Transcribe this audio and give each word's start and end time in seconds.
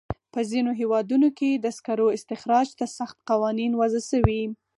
په 0.33 0.39
ځینو 0.51 0.71
هېوادونو 0.79 1.27
کې 1.37 1.49
د 1.53 1.65
سکرو 1.77 2.05
استخراج 2.17 2.67
ته 2.79 2.85
سخت 2.97 3.17
قوانین 3.29 3.71
وضع 3.79 4.01
شوي. 4.11 4.43